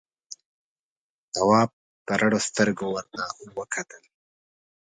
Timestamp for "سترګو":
2.47-2.85